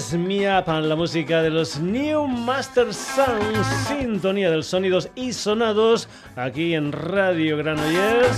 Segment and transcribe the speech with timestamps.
[0.00, 6.08] Dress Me Up, la música de los New Master Sounds, sintonía de sonidos y sonados,
[6.36, 8.34] aquí en Radio Granollers.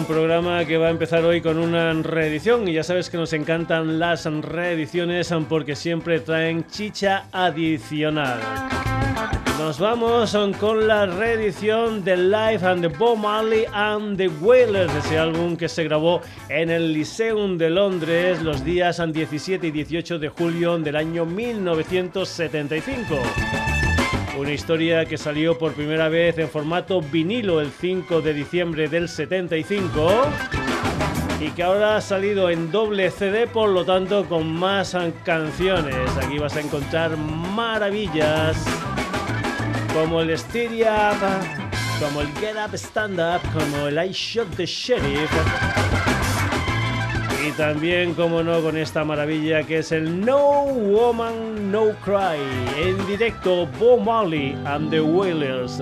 [0.00, 3.34] Un programa que va a empezar hoy con una reedición y ya sabes que nos
[3.34, 8.40] encantan las reediciones porque siempre traen chicha adicional.
[9.58, 15.18] Nos vamos con la reedición de Life and the Bob Marley and the Wailers, ese
[15.18, 20.28] álbum que se grabó en el Lyceum de Londres los días 17 y 18 de
[20.30, 23.16] julio del año 1975.
[24.38, 29.08] Una historia que salió por primera vez en formato vinilo el 5 de diciembre del
[29.08, 30.28] 75
[31.40, 36.16] y que ahora ha salido en doble CD, por lo tanto con más canciones.
[36.16, 38.56] Aquí vas a encontrar maravillas
[39.92, 41.18] como el Steady Up,
[41.98, 45.30] como el Get Up Stand Up, como el I Shot the Sheriff
[47.46, 52.38] y también, como no, con esta maravilla que es el No Woman No Cry.
[52.76, 55.80] En directo, Bob Marley and the Wailers.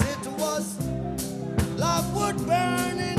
[0.00, 0.76] as it was.
[1.76, 3.17] Love would burn in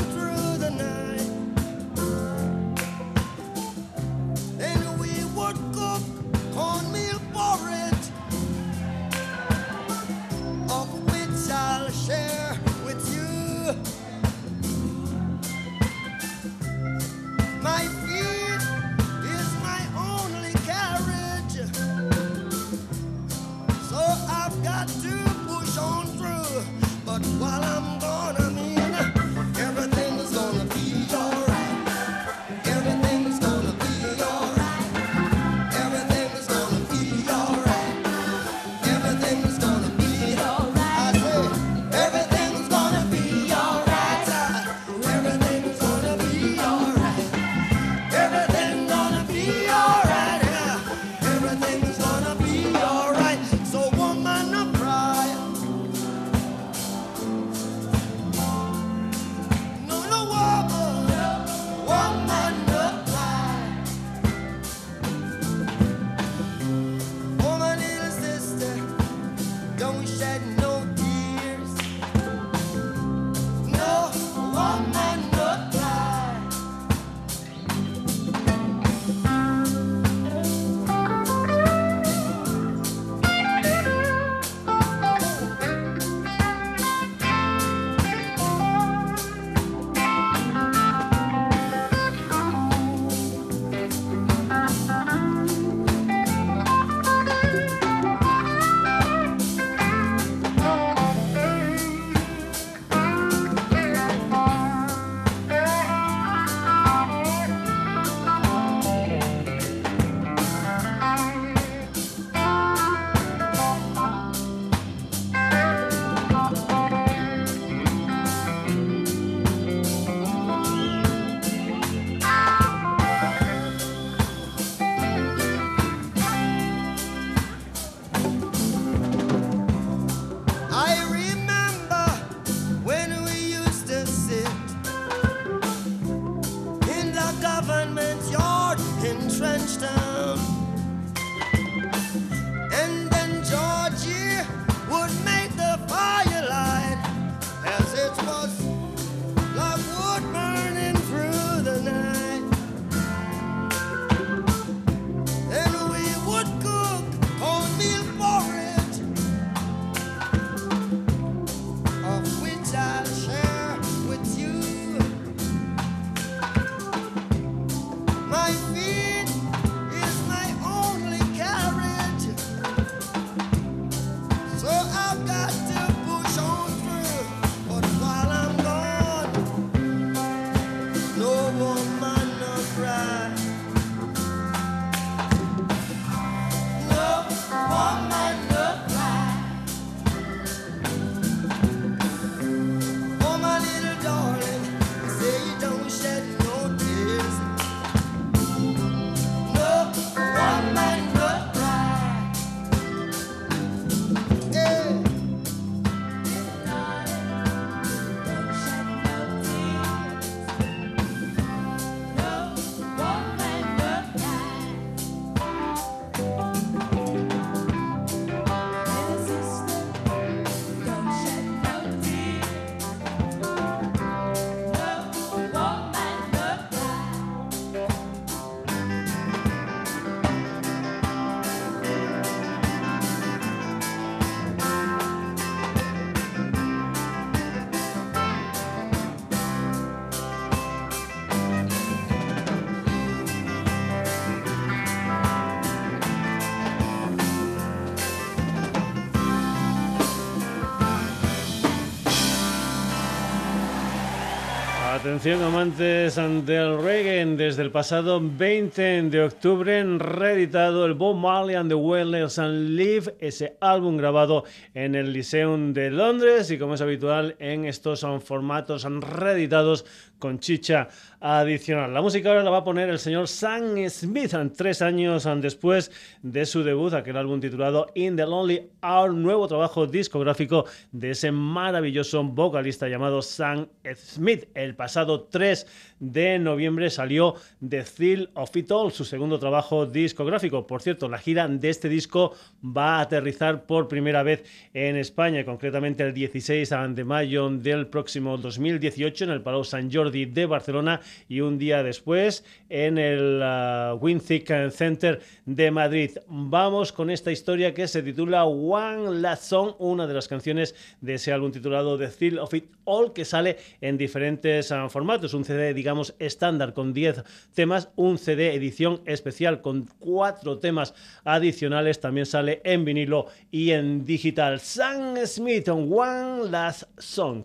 [255.19, 261.69] Atención amantes del reggae, desde el pasado 20 de octubre reeditado el Bob Marley and
[261.69, 266.79] the Wailers and Live, ese álbum grabado en el Lyceum de Londres y como es
[266.79, 269.83] habitual en estos son formatos reeditados
[270.19, 271.93] con chicha adicional.
[271.93, 276.45] La música ahora la va a poner el señor Sam Smith, tres años después de
[276.45, 282.23] su debut, aquel álbum titulado In the Lonely Hour, nuevo trabajo discográfico de ese maravilloso
[282.23, 284.47] vocalista llamado Sam Smith.
[284.53, 287.35] El pasado 3 de noviembre salió
[287.67, 290.65] The Thrill of It All, su segundo trabajo discográfico.
[290.65, 295.43] Por cierto, la gira de este disco va a aterrizar por primera vez en España,
[295.45, 301.01] concretamente el 16 de mayo del próximo 2018 en el Palau Sant Jordi de Barcelona
[301.27, 306.11] y un día después en el uh, Center de Madrid.
[306.27, 311.15] Vamos con esta historia que se titula One Last Song, una de las canciones de
[311.15, 315.33] ese álbum titulado The Thrill of It All, que sale en diferentes uh, formatos.
[315.33, 315.88] Un CD, digamos,
[316.19, 320.93] estándar con 10 temas, un CD edición especial con 4 temas
[321.23, 324.59] adicionales, también sale en vinilo y en digital.
[324.59, 327.43] Sam Smith, One Last Song.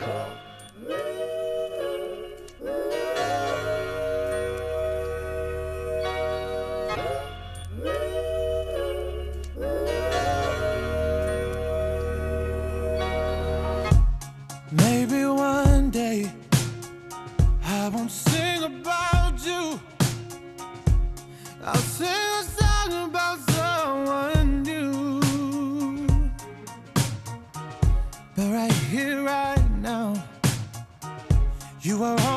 [31.95, 32.34] You are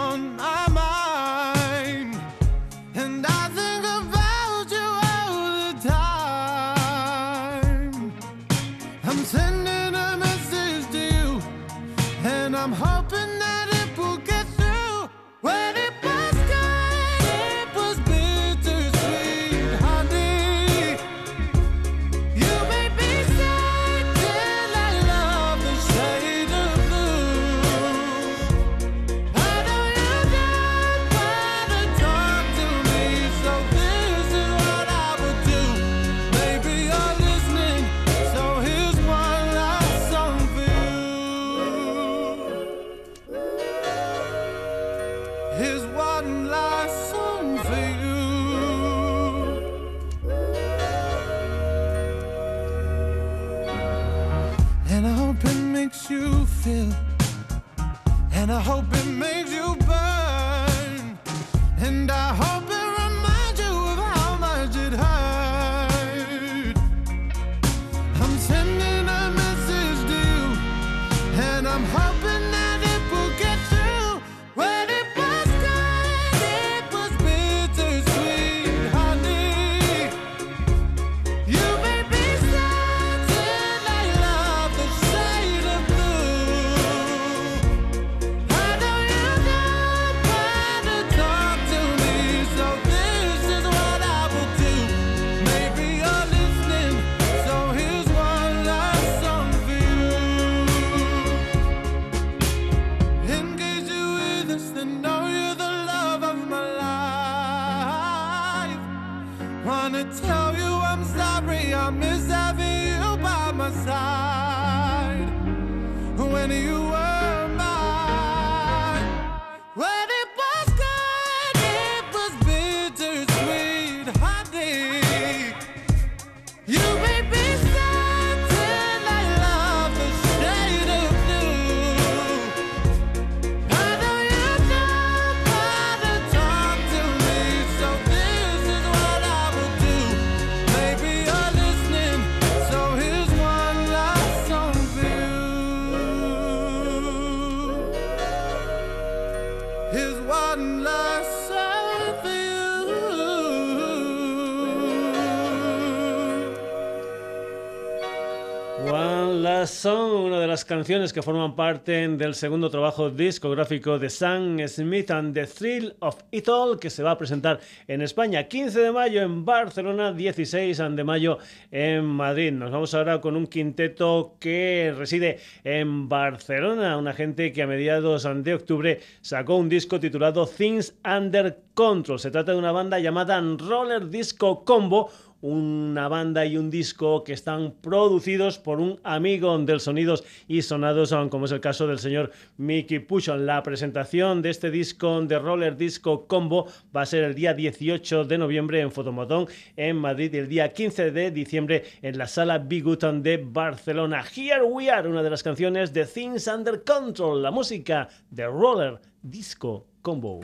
[160.68, 166.18] canciones que forman parte del segundo trabajo discográfico de Sam Smith and the Thrill of
[166.30, 170.78] It All, que se va a presentar en España 15 de mayo en Barcelona, 16
[170.78, 171.40] de mayo
[171.72, 172.52] en Madrid.
[172.52, 178.28] Nos vamos ahora con un quinteto que reside en Barcelona, una gente que a mediados
[178.44, 182.20] de octubre sacó un disco titulado Things Under Control.
[182.20, 185.10] Se trata de una banda llamada Roller Disco Combo,
[185.42, 191.14] una banda y un disco que están producidos por un amigo del Sonidos y Sonados,
[191.30, 193.46] como es el caso del señor Mickey Pushon.
[193.46, 198.26] La presentación de este disco de Roller Disco Combo va a ser el día 18
[198.26, 202.58] de noviembre en Fotomotón en Madrid y el día 15 de diciembre en la sala
[202.58, 204.24] Biguton de Barcelona.
[204.24, 209.00] Here We Are, una de las canciones de Things Under Control, la música de Roller
[209.22, 210.42] Disco Combo.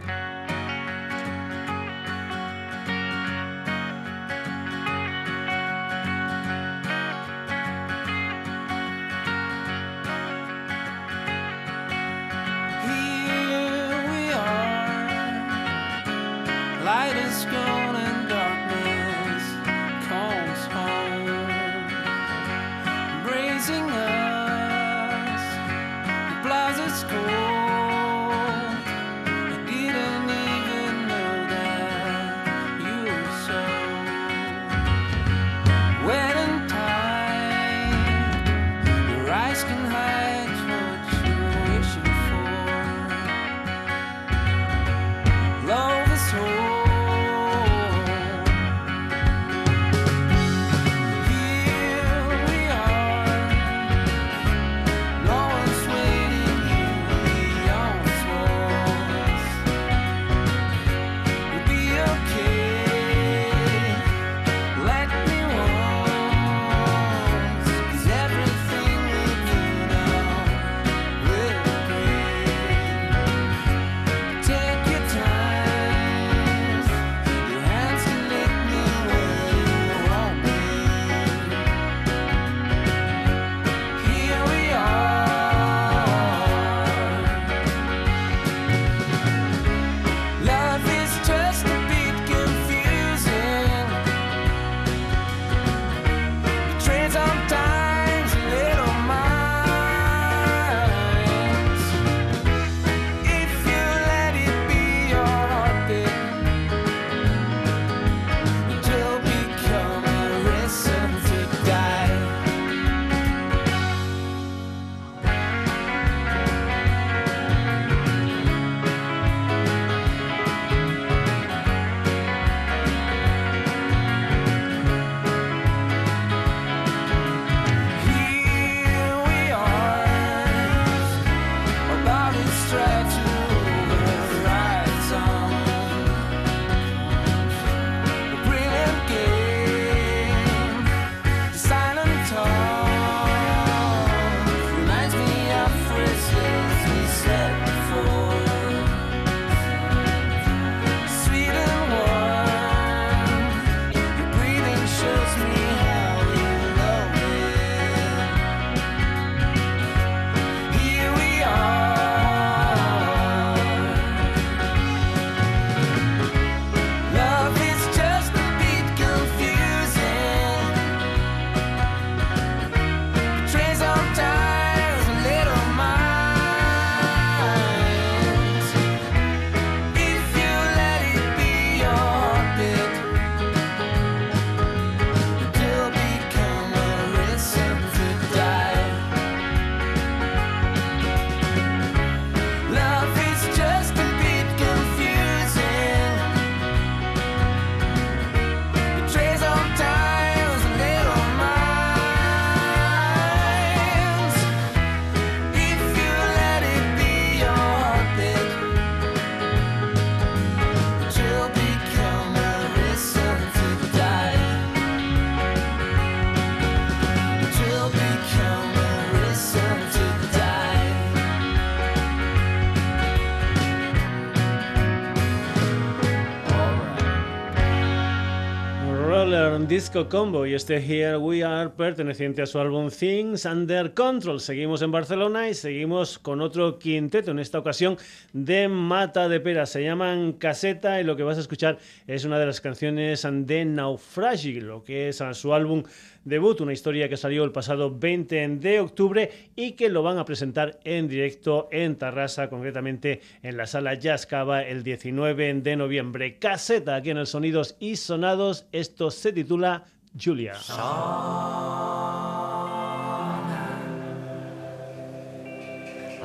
[229.74, 234.40] Disco Combo y este Here We Are perteneciente a su álbum Things Under Control.
[234.40, 237.98] Seguimos en Barcelona y seguimos con otro quinteto, en esta ocasión
[238.34, 239.66] de Mata de Pera.
[239.66, 243.66] Se llaman Caseta y lo que vas a escuchar es una de las canciones de
[243.66, 245.82] Naufragi, lo que es su álbum
[246.24, 250.26] debut, una historia que salió el pasado 20 de octubre y que lo van a
[250.26, 254.28] presentar en directo en Tarrasa, concretamente en la sala Jazz
[254.66, 256.38] el 19 de noviembre.
[256.40, 259.86] Caseta aquí en el Sonidos y Sonados, esto se titula
[260.20, 260.54] Julia.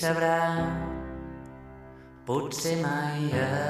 [0.03, 0.67] sabrà.
[2.25, 3.62] Potser mai estimo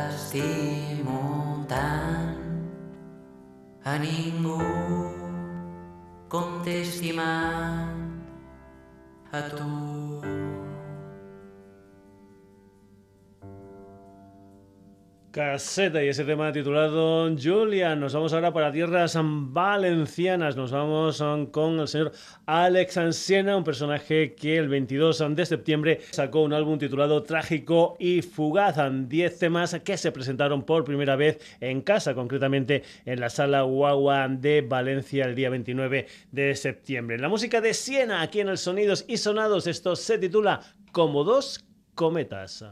[15.52, 17.94] Caseta y ese tema titulado Julia.
[17.94, 20.56] Nos vamos ahora para tierras valencianas.
[20.56, 22.12] Nos vamos um, con el señor
[22.46, 28.22] Alex Ansiena, un personaje que el 22 de septiembre sacó un álbum titulado Trágico y
[28.22, 28.76] Fugaz.
[29.10, 34.28] 10 temas que se presentaron por primera vez en casa, concretamente en la sala Guagua
[34.28, 37.18] de Valencia el día 29 de septiembre.
[37.18, 39.66] La música de Siena aquí en el Sonidos y Sonados.
[39.66, 40.60] Esto se titula
[40.92, 41.62] Como dos
[41.94, 42.64] cometas.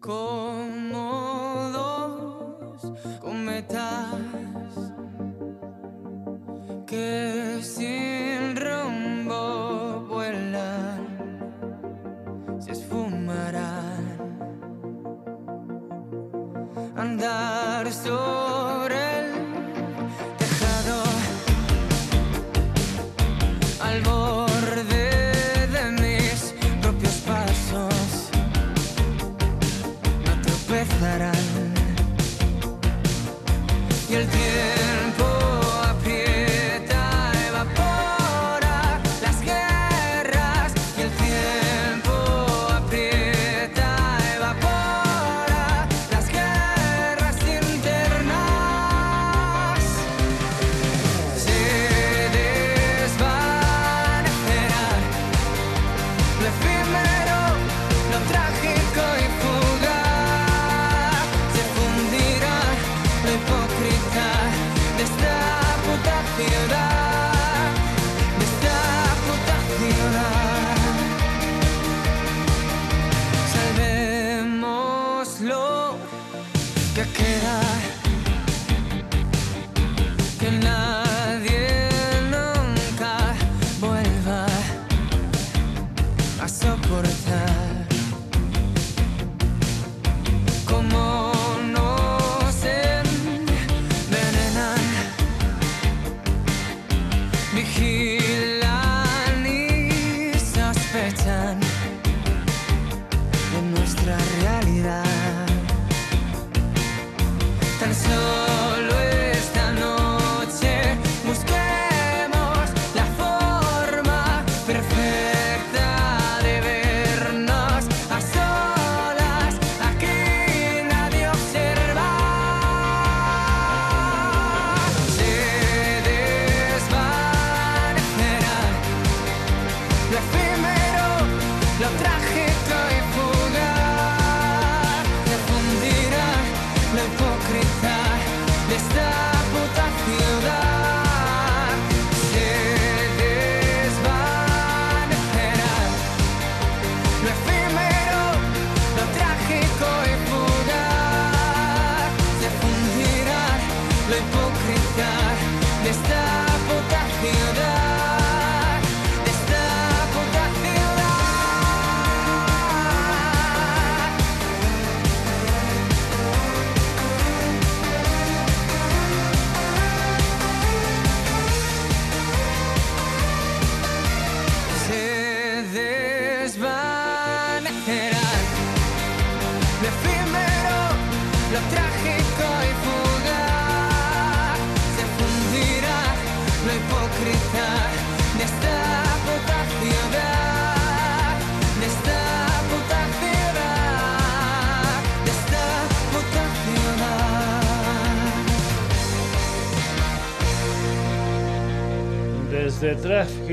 [0.00, 4.14] Como dos cometas
[6.86, 11.06] que sin rumbo vuelan,
[12.60, 14.18] se esfumarán.
[16.96, 18.47] Andar sobre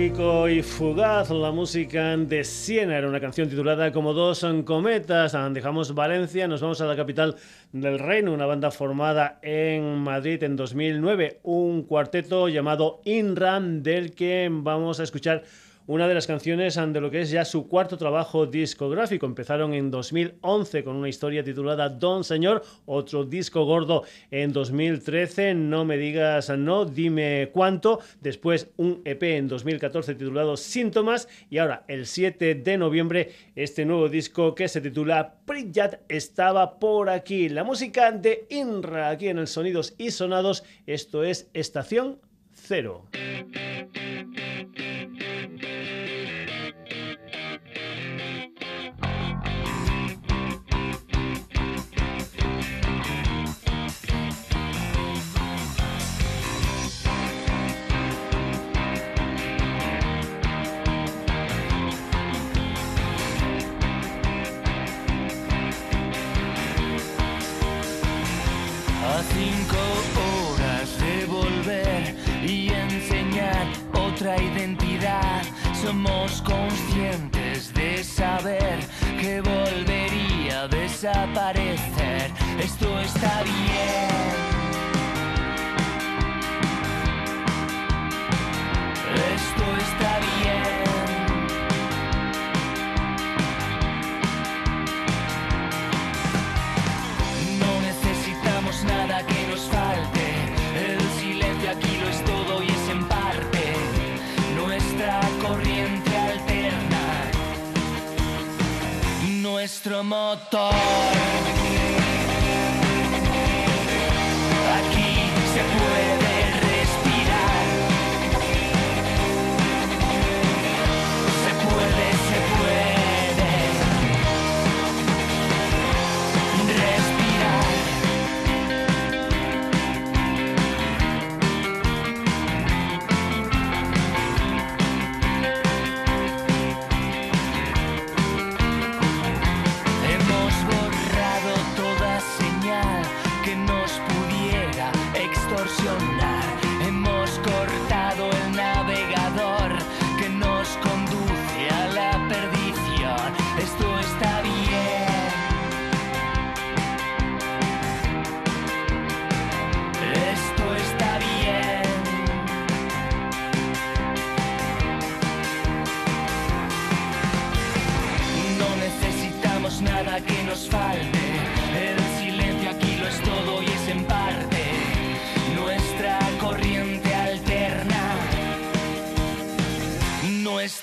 [0.06, 5.36] Y Fugaz, la música de Siena era una canción titulada como dos cometas.
[5.52, 7.36] Dejamos Valencia, nos vamos a la capital
[7.72, 14.48] del reino, una banda formada en Madrid en 2009, un cuarteto llamado Inram del que
[14.52, 15.42] vamos a escuchar
[15.88, 19.26] una de las canciones de lo que es ya su cuarto trabajo discográfico.
[19.26, 25.86] Empezaron en 2011 con una historia titulada Don Señor, otro disco gordo en 2013, No
[25.86, 32.06] me digas no, dime cuánto, después un EP en 2014 titulado Síntomas y ahora el
[32.06, 37.50] 7 de noviembre este nuevo disco que se titula Priyat estaba por aquí.
[37.50, 42.20] La música de Inra aquí en el Sonidos y Sonados, esto es Estación
[42.54, 43.06] Cero.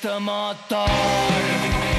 [0.03, 1.92] Este motor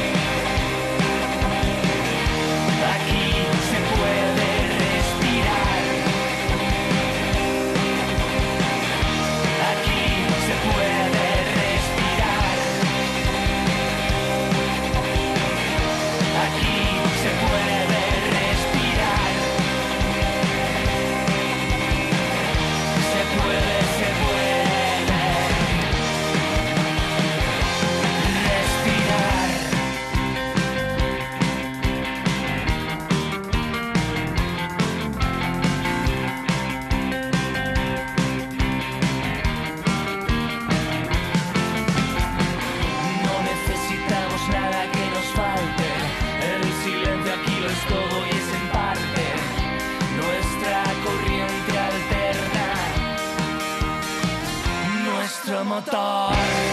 [55.86, 56.73] Ta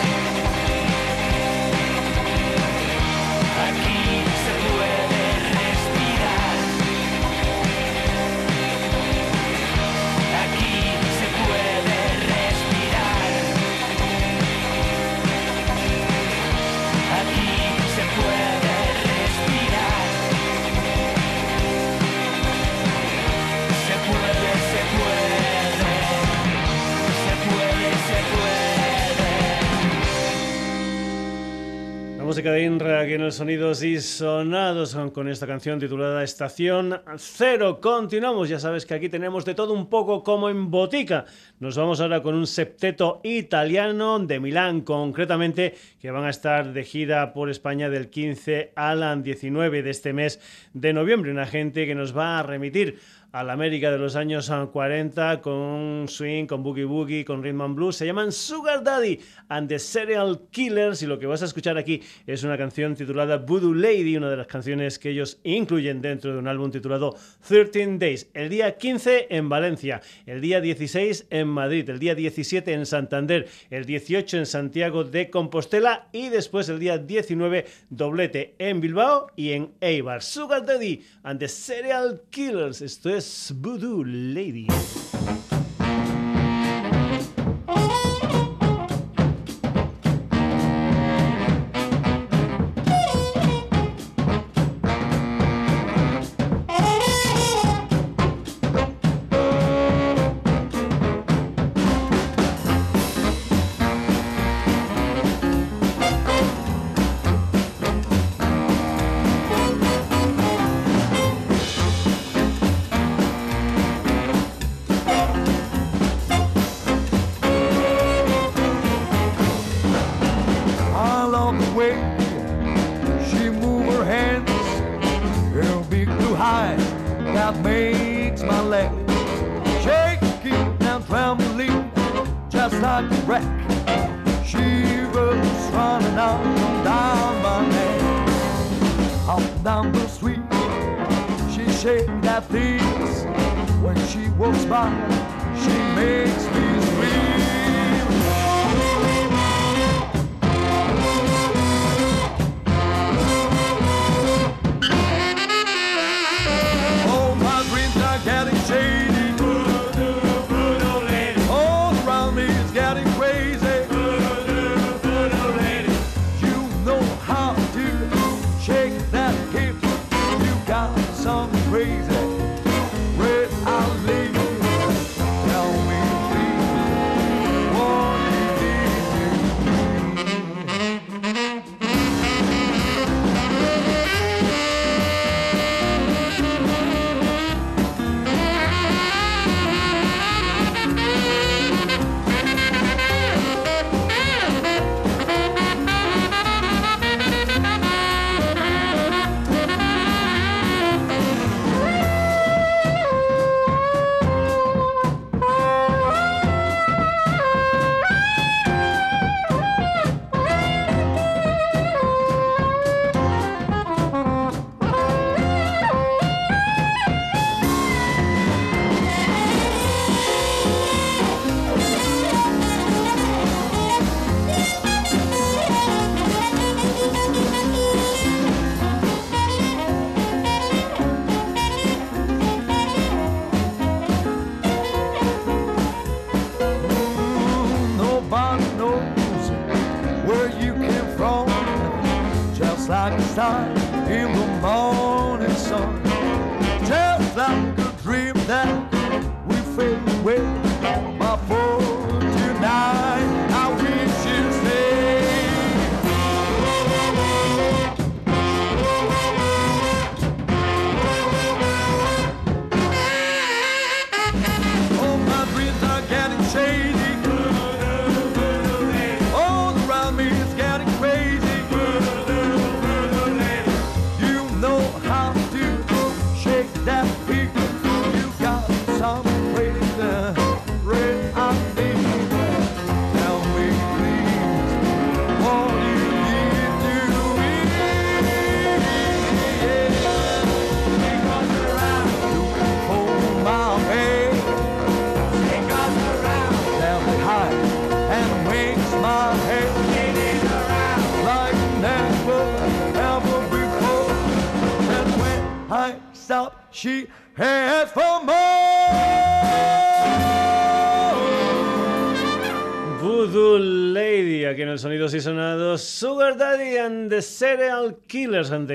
[32.41, 37.81] música de Inra aquí en los sonidos y sonados con esta canción titulada Estación Cero.
[37.83, 41.27] Continuamos, ya sabes que aquí tenemos de todo un poco como en botica.
[41.59, 46.83] Nos vamos ahora con un septeto italiano de Milán, concretamente, que van a estar de
[46.83, 50.41] gira por España del 15 al 19 de este mes
[50.73, 51.33] de noviembre.
[51.33, 53.01] Una gente que nos va a remitir
[53.33, 57.77] a la América de los años 40 con swing, con boogie boogie, con rhythm and
[57.77, 57.97] blues.
[57.97, 62.03] Se llaman Sugar Daddy and the Serial Killers y lo que vas a escuchar aquí
[62.27, 66.39] es una canción titulada Voodoo Lady, una de las canciones que ellos incluyen dentro de
[66.39, 67.17] un álbum titulado
[67.47, 68.29] 13 Days.
[68.35, 73.49] El día 15 en Valencia, el día 16 en Madrid, el día 17 en Santander,
[73.71, 79.53] el 18 en Santiago de Compostela y después el día 19 doblete en Bilbao y
[79.53, 80.23] en Eibar.
[80.23, 82.81] Sugar Daddy and the Serial Killers.
[83.21, 84.67] Voodoo Lady.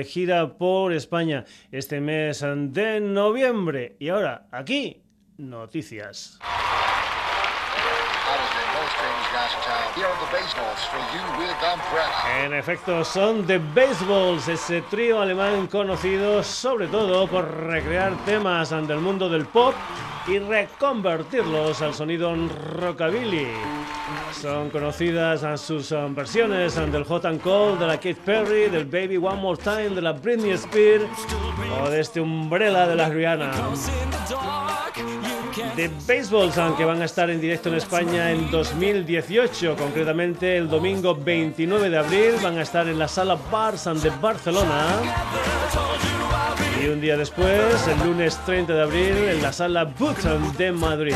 [0.06, 3.96] Gira por España este mes de noviembre.
[3.98, 5.02] Y ahora, aquí,
[5.36, 6.38] noticias.
[12.44, 18.98] En efecto, son The Baseballs, ese trío alemán conocido sobre todo por recrear temas del
[18.98, 19.74] mundo del pop
[20.26, 22.34] y reconvertirlos al sonido
[22.78, 23.48] rockabilly.
[24.32, 28.84] Son conocidas a sus um, versiones del Hot and Cold, de la Katy Perry, del
[28.84, 31.04] Baby One More Time, de la Britney Spears
[31.82, 33.52] o de este Umbrella de la Rihanna.
[35.76, 41.14] The Baseballs, aunque van a estar en directo en España en 2018, concretamente el domingo
[41.14, 44.86] 29 de abril, van a estar en la sala Barsan de Barcelona.
[46.82, 51.14] Y un día después, el lunes 30 de abril, en la sala Button de Madrid.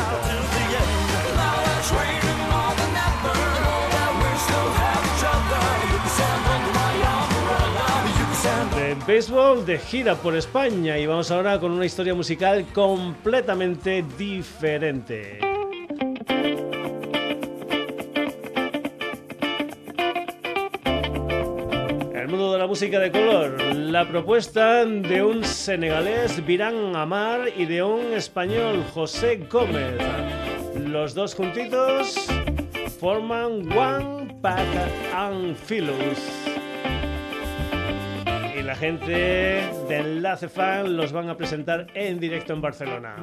[8.91, 15.39] De béisbol de gira por España y vamos ahora con una historia musical completamente diferente.
[22.13, 27.63] El mundo de la música de color, la propuesta de un senegalés Virán Amar y
[27.67, 29.95] de un español José Gómez.
[30.75, 32.27] Los dos juntitos
[32.99, 34.67] forman One Pack
[35.15, 36.60] and Philus
[38.71, 43.17] la gente de Enlace Fan los van a presentar en directo en Barcelona.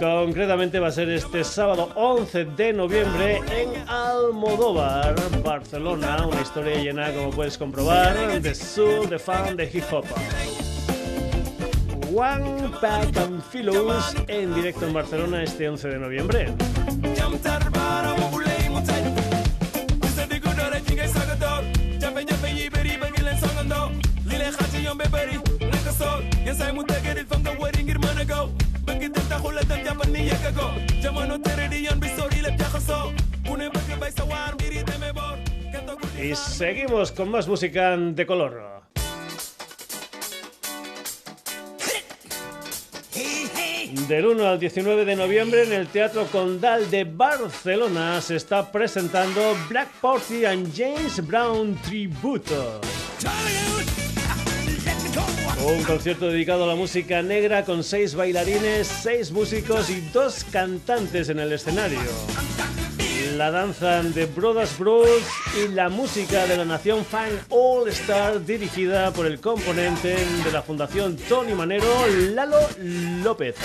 [0.00, 5.14] Concretamente va a ser este sábado 11 de noviembre en Almodóvar,
[5.44, 6.26] Barcelona.
[6.26, 10.04] Una historia llena, como puedes comprobar, de soul, de fan, de hip hop.
[12.16, 13.16] One Pack
[14.28, 16.54] en directo en Barcelona este 11 de noviembre.
[36.22, 38.83] Y seguimos con más música de color.
[43.92, 49.56] Del 1 al 19 de noviembre en el Teatro Condal de Barcelona se está presentando
[49.68, 52.80] Black Party and James Brown Tributo.
[55.66, 61.28] Un concierto dedicado a la música negra con seis bailarines, seis músicos y dos cantantes
[61.28, 62.00] en el escenario.
[63.36, 65.08] La danza de Brothers Bros
[65.58, 70.62] y la música de la Nación Fan All Star dirigida por el componente de la
[70.62, 71.86] Fundación Tony Manero,
[72.32, 73.56] Lalo López.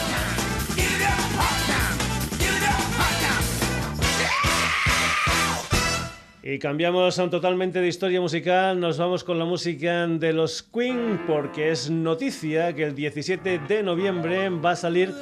[6.42, 11.70] Y cambiamos totalmente de historia musical, nos vamos con la música de los Queen porque
[11.70, 15.14] es noticia que el 17 de noviembre va a salir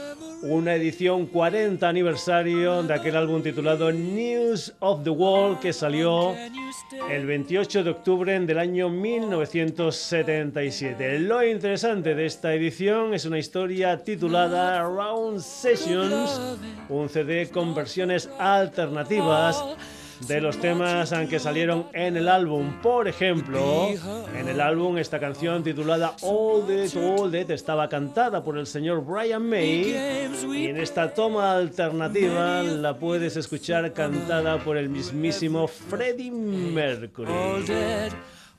[0.44, 6.36] una edición 40 aniversario de aquel álbum titulado News of the World que salió
[7.10, 11.18] el 28 de octubre del año 1977.
[11.18, 16.40] Lo interesante de esta edición es una historia titulada Round Sessions,
[16.90, 19.64] un CD con versiones alternativas
[20.22, 22.82] de los temas que salieron en el álbum.
[22.82, 23.90] Por ejemplo,
[24.36, 29.04] en el álbum esta canción titulada All That All That estaba cantada por el señor
[29.06, 29.96] Brian May
[30.56, 37.32] y en esta toma alternativa la puedes escuchar cantada por el mismísimo Freddie Mercury.
[37.32, 38.12] All dead,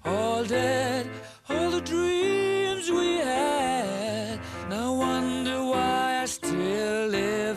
[0.04, 1.06] all dead,
[1.48, 4.38] all the dreams we had.
[4.68, 7.47] Now wonder why I still live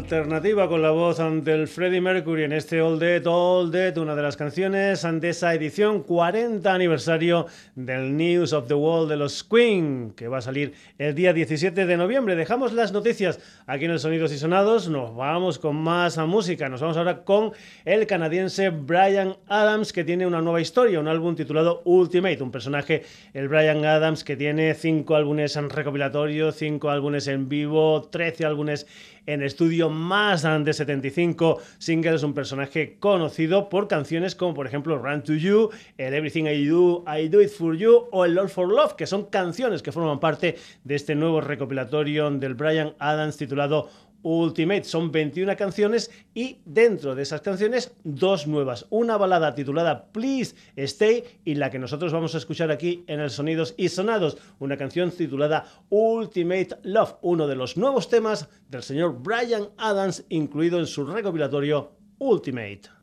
[0.00, 4.22] alternativa con la voz del Freddie Mercury en este All Dead, All Dead, una de
[4.22, 10.14] las canciones de esa edición 40 aniversario del News of the World de los Queen,
[10.16, 12.34] que va a salir el día 17 de noviembre.
[12.34, 16.80] Dejamos las noticias aquí en el Sonidos y Sonados, nos vamos con más música, nos
[16.80, 17.52] vamos ahora con
[17.84, 23.02] el canadiense Brian Adams, que tiene una nueva historia, un álbum titulado Ultimate, un personaje,
[23.34, 28.86] el Brian Adams, que tiene cinco álbumes en recopilatorio, cinco álbumes en vivo, 13 álbumes
[29.26, 35.22] en estudio, más de 75 singles, un personaje conocido por canciones como por ejemplo Run
[35.22, 38.68] to You, el Everything I Do, I Do It For You o el Lord for
[38.68, 43.88] Love, que son canciones que forman parte de este nuevo recopilatorio del Brian Adams titulado
[44.22, 44.84] Ultimate.
[44.84, 48.86] Son 21 canciones y dentro de esas canciones dos nuevas.
[48.90, 53.30] Una balada titulada Please Stay y la que nosotros vamos a escuchar aquí en el
[53.30, 54.38] Sonidos y Sonados.
[54.58, 60.78] Una canción titulada Ultimate Love, uno de los nuevos temas del señor Brian Adams incluido
[60.78, 62.99] en su recopilatorio Ultimate.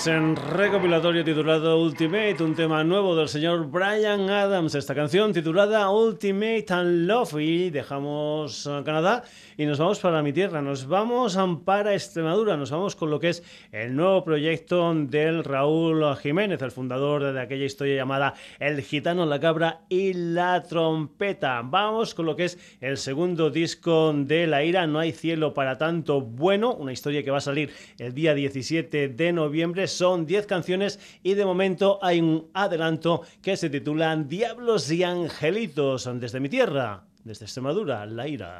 [0.00, 4.30] Es un recopilatorio titulado Ultimate, un tema nuevo del señor Brian
[4.68, 4.74] Adams.
[4.74, 7.40] Esta canción titulada Ultimate and Love.
[7.40, 9.24] Y dejamos Canadá
[9.56, 10.62] y nos vamos para mi tierra.
[10.62, 12.56] Nos vamos para Extremadura.
[12.56, 13.42] Nos vamos con lo que es
[13.72, 19.40] el nuevo proyecto del Raúl Jiménez, el fundador de aquella historia llamada El Gitano, la
[19.40, 21.62] Cabra y la Trompeta.
[21.64, 24.86] Vamos con lo que es el segundo disco de La Ira.
[24.86, 26.74] No hay cielo para tanto bueno.
[26.74, 31.34] Una historia que va a salir el día 17 de noviembre son 10 canciones y
[31.34, 34.12] de momento hay un adelanto que se titula
[34.58, 38.58] Diablos y Angelitos desde mi tierra, desde Extremadura, La Ira.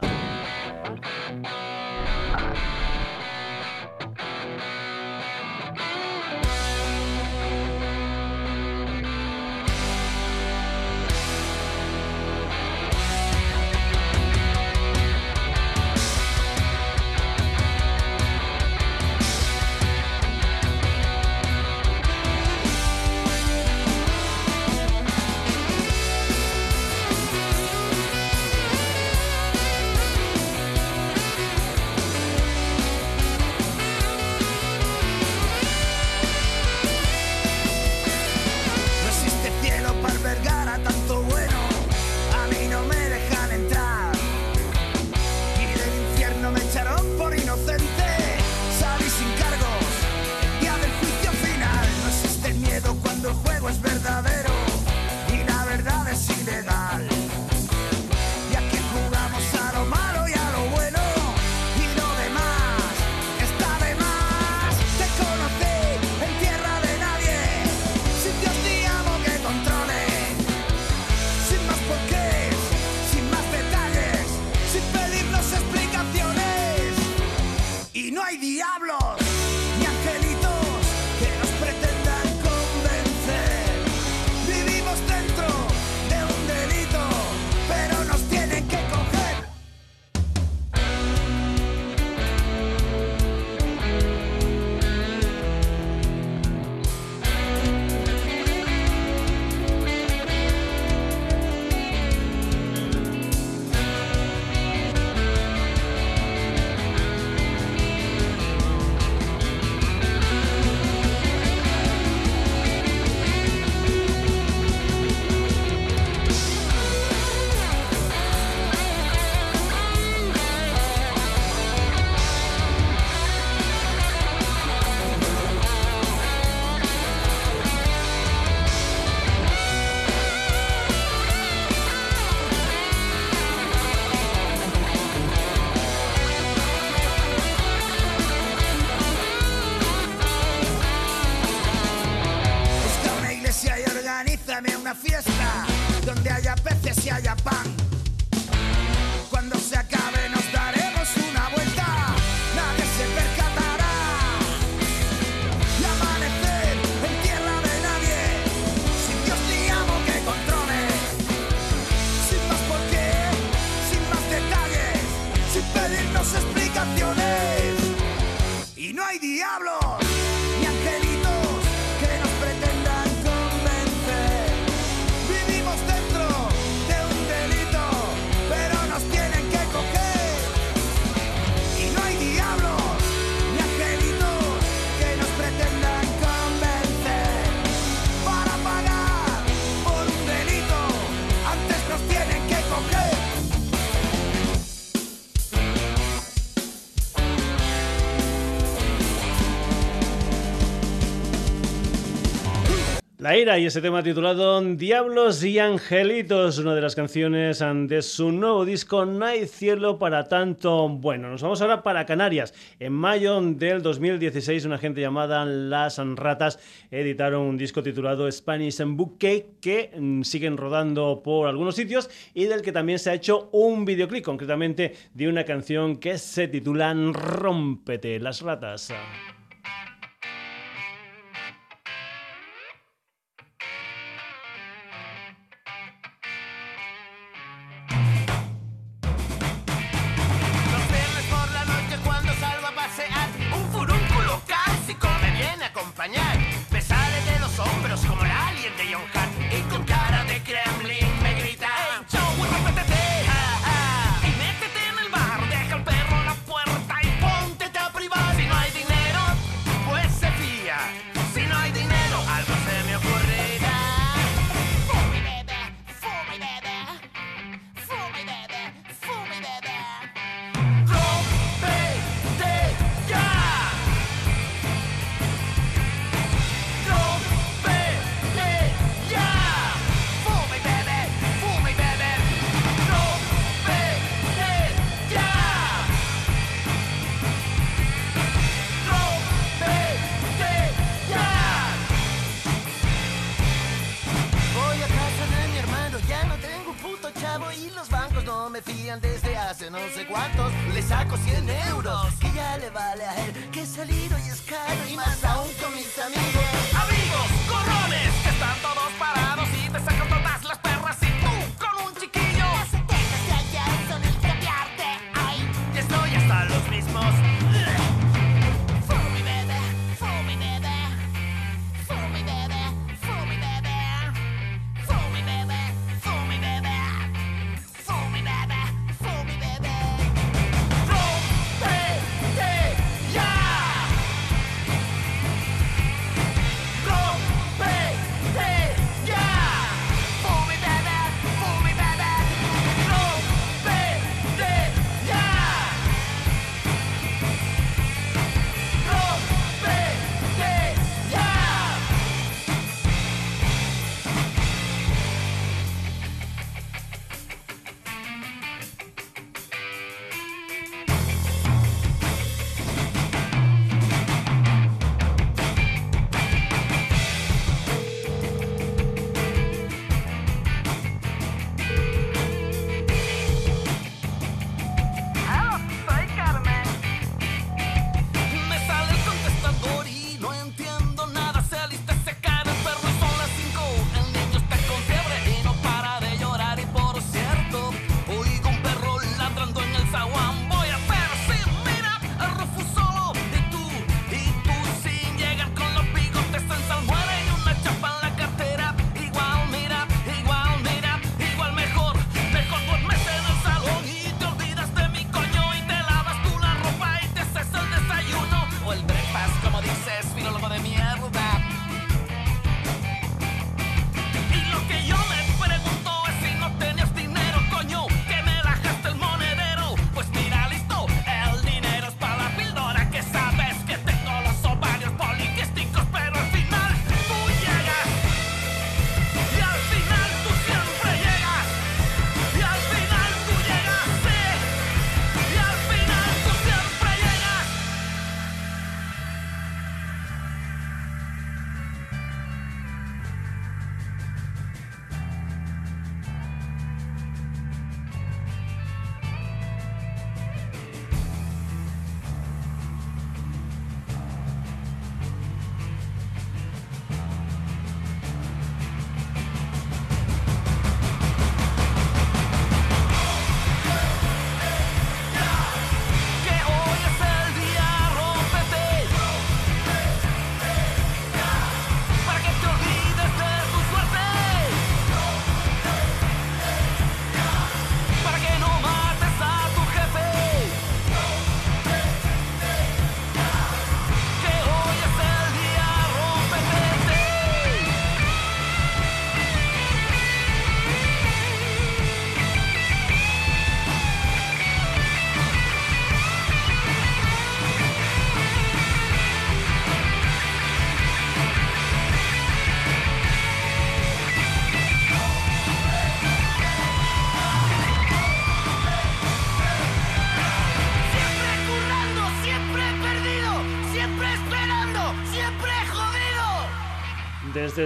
[203.56, 209.06] Y ese tema titulado Diablos y Angelitos, una de las canciones de su nuevo disco
[209.06, 211.30] No hay cielo para tanto bueno.
[211.30, 212.52] Nos vamos ahora para Canarias.
[212.78, 216.58] En mayo del 2016 una gente llamada Las Ratas
[216.90, 222.60] editaron un disco titulado Spanish Bouquet que mm, siguen rodando por algunos sitios y del
[222.60, 228.20] que también se ha hecho un videoclip, concretamente de una canción que se titula Rómpete
[228.20, 228.92] las ratas.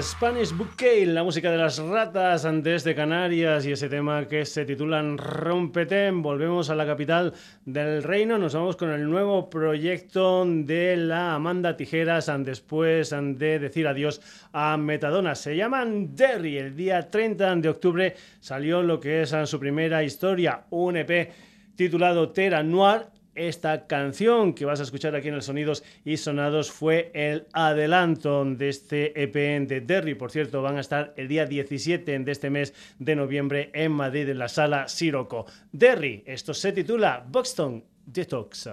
[0.01, 4.65] Spanish Bouquet, la música de las ratas antes de Canarias y ese tema que se
[4.65, 6.23] titulan Rompetén.
[6.23, 7.35] Volvemos a la capital
[7.67, 13.87] del reino, nos vamos con el nuevo proyecto de la Amanda Tijeras después de decir
[13.87, 14.23] adiós
[14.53, 15.35] a Metadona.
[15.35, 16.57] Se llaman Derry.
[16.57, 21.31] El día 30 de octubre salió lo que es su primera historia, un EP
[21.77, 26.71] titulado Terra Noir esta canción que vas a escuchar aquí en los Sonidos y Sonados
[26.71, 30.15] fue el adelanto de este EPN de Derry.
[30.15, 34.29] Por cierto, van a estar el día 17 de este mes de noviembre en Madrid,
[34.29, 35.47] en la sala Siroco.
[35.73, 38.69] Derry, esto se titula Buxton Detox.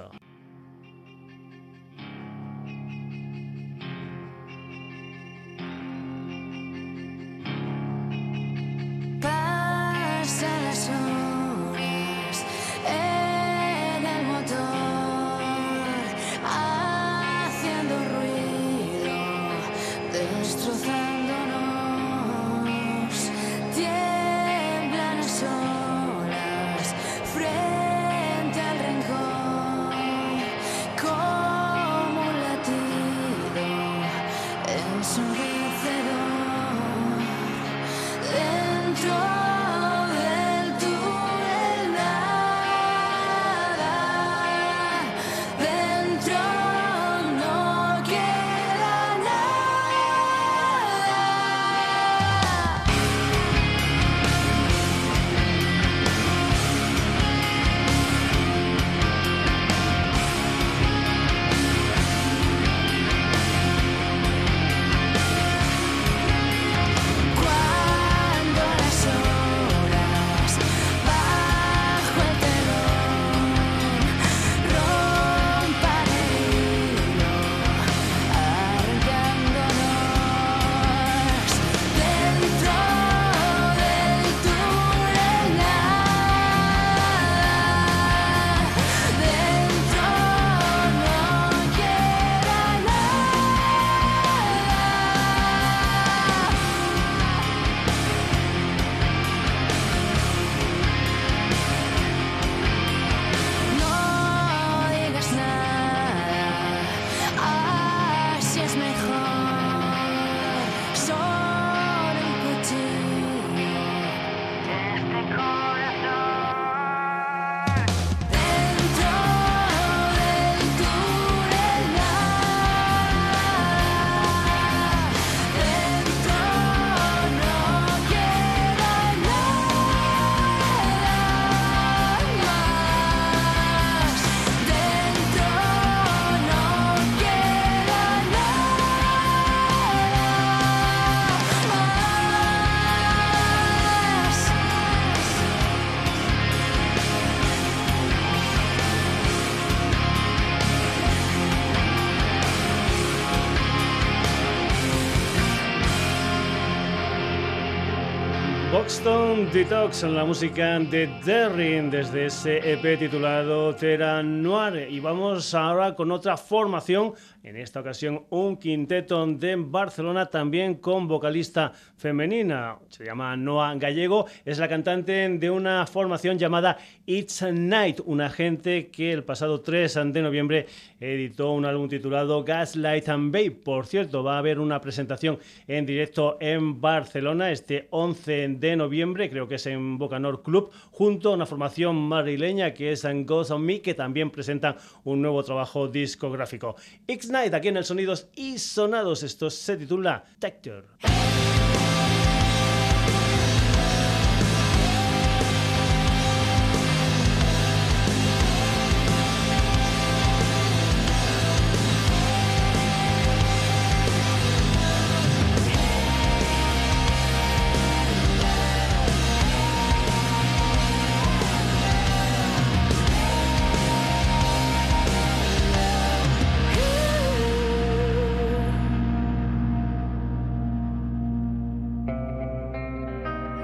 [159.53, 164.87] Detox, la música de Derrin desde ese EP titulado Terra Noir.
[164.91, 171.07] Y vamos ahora con otra formación en esta ocasión un quinteto de Barcelona también con
[171.07, 172.77] vocalista femenina.
[172.89, 174.27] Se llama Noa Gallego.
[174.45, 179.99] Es la cantante de una formación llamada It's Night, una gente que el pasado 3
[180.13, 180.67] de noviembre
[180.99, 183.51] editó un álbum titulado Gaslight and Babe.
[183.51, 189.29] Por cierto, va a haber una presentación en directo en Barcelona este 11 de noviembre,
[189.29, 193.63] creo que es en Bocanor Club, junto a una formación madrileña que es Ghost on
[193.63, 196.75] Me, que también presenta un nuevo trabajo discográfico.
[197.07, 199.23] It's Night aquí en el Sonidos y Sonados.
[199.23, 200.85] Esto se titula Tector.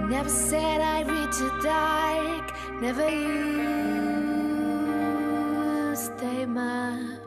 [0.10, 2.53] Never said I'd reach the dark.
[2.80, 3.95] Never you
[5.95, 7.18] stay my.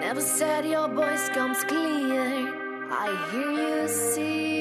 [0.00, 2.50] Never said your voice comes clear.
[2.90, 4.55] I hear you sing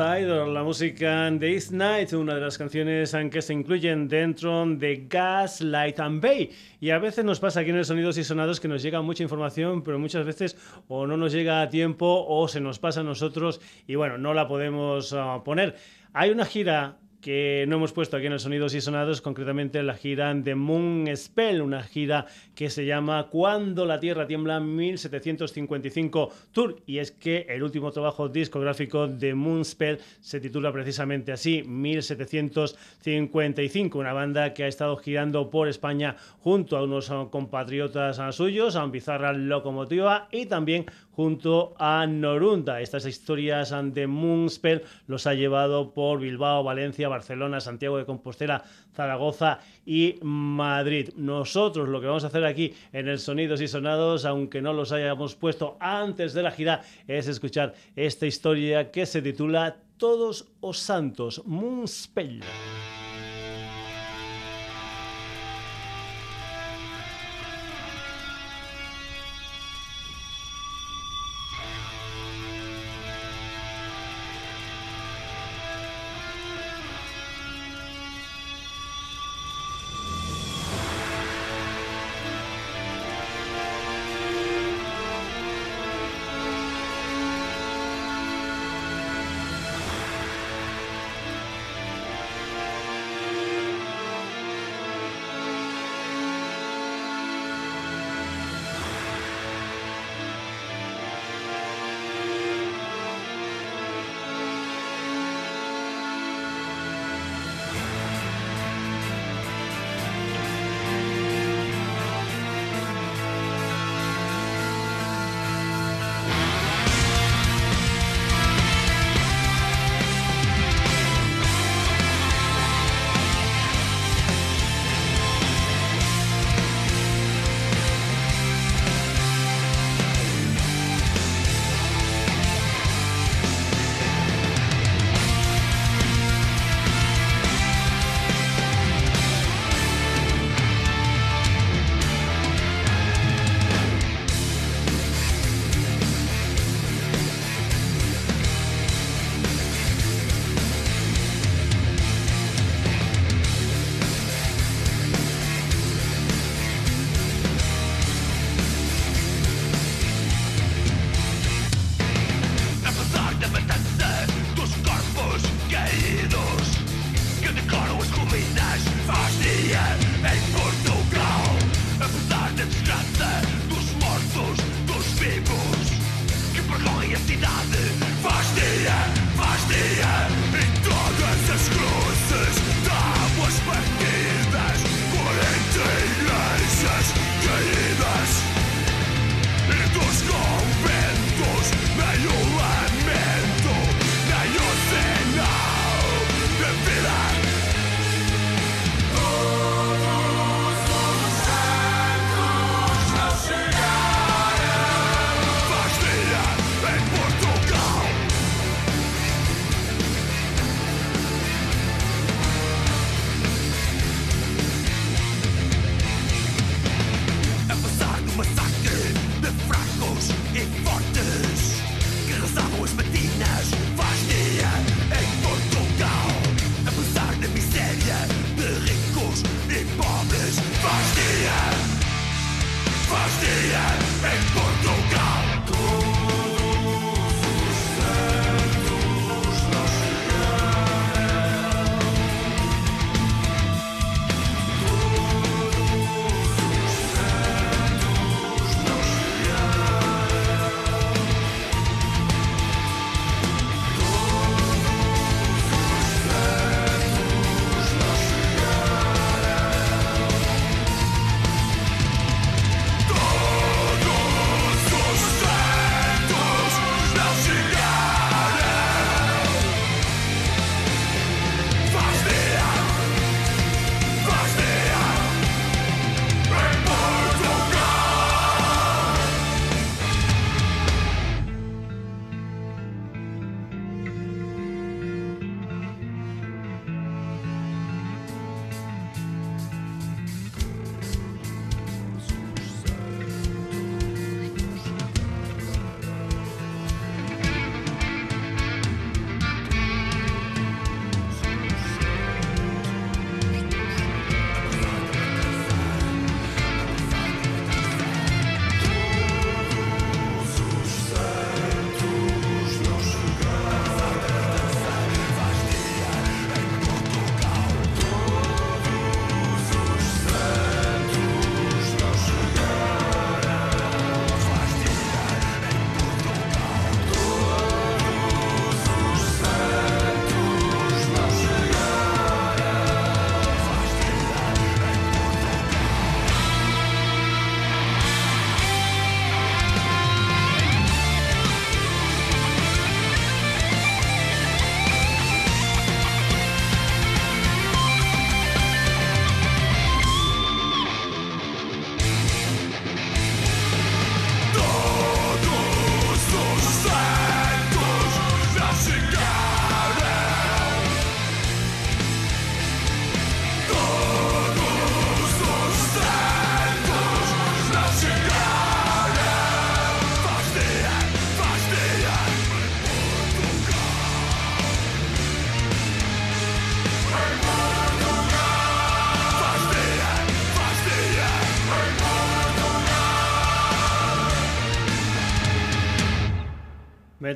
[0.00, 6.00] La música de East Night, una de las canciones que se incluyen dentro de Gaslight
[6.00, 6.50] and Bay.
[6.80, 9.22] Y a veces nos pasa aquí en el Sonidos y Sonados que nos llega mucha
[9.22, 10.56] información, pero muchas veces
[10.88, 14.32] o no nos llega a tiempo o se nos pasa a nosotros y bueno, no
[14.32, 15.76] la podemos ah, poner.
[16.14, 19.94] Hay una gira que no hemos puesto aquí en el Sonidos y Sonados, concretamente la
[19.94, 26.76] gira de Moon Spell, una gira que se llama Cuando la Tierra tiembla 1755 Tour.
[26.86, 33.98] Y es que el último trabajo discográfico de Moon Spell se titula precisamente así, 1755,
[33.98, 39.32] una banda que ha estado girando por España junto a unos compatriotas suyos, a Bizarra
[39.32, 40.86] Locomotiva y también
[41.20, 42.80] junto a Norunda.
[42.80, 48.64] Estas historias de Moonspell los ha llevado por Bilbao, Valencia, Barcelona, Santiago de Compostela,
[48.94, 51.10] Zaragoza y Madrid.
[51.16, 54.92] Nosotros lo que vamos a hacer aquí en el Sonidos y Sonados, aunque no los
[54.92, 60.78] hayamos puesto antes de la gira, es escuchar esta historia que se titula Todos os
[60.78, 62.40] Santos, Moonspell.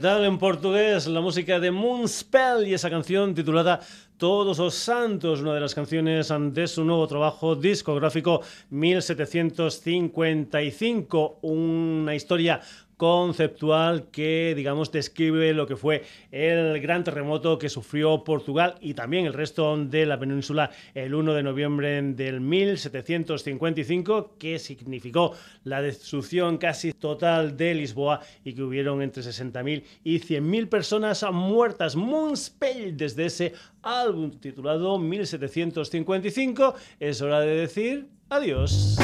[0.05, 3.81] Metal en portugués, la música de Moonspell y esa canción titulada
[4.18, 12.60] Todos los Santos, una de las canciones de su nuevo trabajo discográfico 1755, una historia
[12.97, 19.27] conceptual que, digamos, describe lo que fue el gran terremoto que sufrió Portugal y también
[19.27, 25.33] el resto de la península el 1 de noviembre del 1755, que significó
[25.65, 31.97] la destrucción casi total de Lisboa y que hubieron entre 60.000 y 100.000 personas muertas.
[31.97, 33.53] Moonspell desde ese
[33.83, 36.75] álbum titulado 1755.
[37.01, 38.97] Es hora de decir adiós.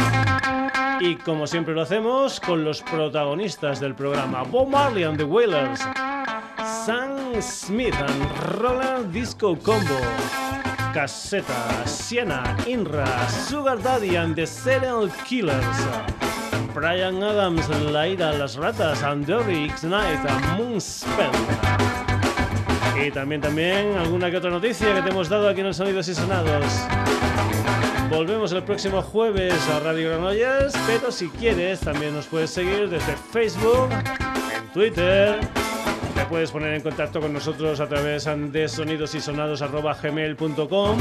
[1.01, 5.81] Y como siempre lo hacemos con los protagonistas del programa, Bob Marley and the Wailers,
[6.85, 9.99] Sam Smith and Roland Disco Combo,
[10.93, 13.07] Caseta, Siena, Inra,
[13.49, 15.65] Sugar Daddy and the Serial Killers,
[16.75, 20.21] Brian Adams, La Ira, Las Ratas, and Dirty X-Night,
[20.57, 21.31] Moonspell.
[23.03, 26.09] Y también, también alguna que otra noticia que te hemos dado aquí en el Sonidos
[26.09, 26.87] y Sonados.
[28.11, 33.15] Volvemos el próximo jueves a Radio Granollers, pero si quieres también nos puedes seguir desde
[33.17, 35.39] Facebook, en Twitter.
[36.17, 40.99] Te puedes poner en contacto con nosotros a través de sonidosysonados.gmail.com